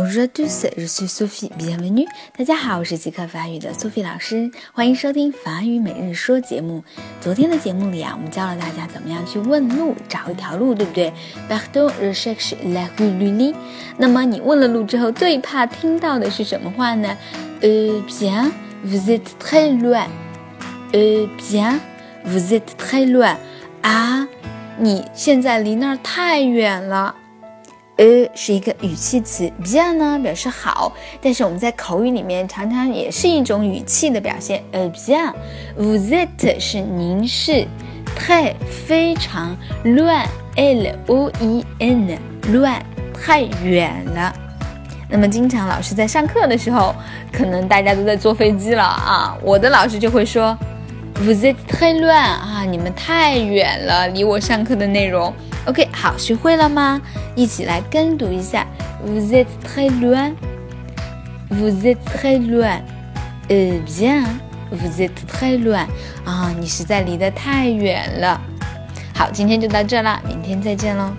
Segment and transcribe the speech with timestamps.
[0.00, 2.06] Bonjour à tous, je suis Sophie, bienvenue。
[2.36, 6.84] 大家好，我是即刻法语的 Sophie 老师，欢迎收听法语每日说节目。
[7.20, 11.12] 昨天的节目里啊，我们教了大家怎么样去问路，找一条路，对不对
[11.50, 13.52] ？Pardon, je cherche la rue Lully。
[13.96, 17.16] 那么你问了路之后，最怕听到的是什么话呢？
[17.60, 17.68] 呃
[18.08, 18.52] ，bien,
[18.86, 20.06] vous êtes très loin。
[20.92, 21.80] 呃，bien,
[22.24, 23.34] vous êtes très loin。
[23.82, 24.28] 啊，
[24.78, 27.16] 你现在离那儿太远了。
[27.98, 34.62] 呃，是一个语气词，bien 呢表示好，但是我们在口语里面常常也是一种语气的表现。
[34.70, 37.66] 呃，bien，vous êtes 是您是
[38.14, 38.54] 太
[38.86, 40.24] 非常乱
[40.54, 42.16] ，l o e n
[42.52, 42.80] 乱
[43.12, 44.32] 太远了。
[45.10, 46.94] 那么经常老师在上课的时候，
[47.32, 50.56] 可能大家都在坐飞机了啊，我的老师就会说
[51.22, 55.32] ，vous êtes très loin 啊，你们太远了，离我上课的内容。
[55.66, 57.00] OK，好，学会了吗？
[57.34, 58.66] 一起来跟读一下。
[59.06, 60.32] Vous êtes très loin.
[61.50, 62.80] Vous êtes très loin.
[63.48, 64.24] Eh bien,
[64.70, 65.86] vous êtes très loin.
[66.24, 68.40] 啊，你实在离得太远了。
[69.14, 71.12] 好，今天就到这啦，明天再见喽。